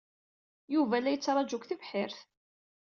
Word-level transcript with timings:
Yuba 0.73 0.95
la 1.01 1.09
yettṛaju 1.13 1.57
deg 1.59 1.65
tebḥirt. 1.65 2.19